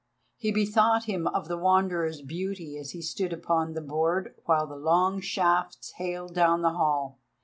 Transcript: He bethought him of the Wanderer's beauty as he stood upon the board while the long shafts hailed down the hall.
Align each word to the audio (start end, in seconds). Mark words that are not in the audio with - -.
He 0.35 0.51
bethought 0.51 1.03
him 1.03 1.27
of 1.27 1.47
the 1.47 1.59
Wanderer's 1.59 2.23
beauty 2.23 2.75
as 2.75 2.89
he 2.89 3.03
stood 3.03 3.31
upon 3.31 3.73
the 3.73 3.81
board 3.81 4.33
while 4.45 4.65
the 4.65 4.75
long 4.75 5.19
shafts 5.19 5.91
hailed 5.91 6.33
down 6.33 6.63
the 6.63 6.71
hall. 6.73 7.19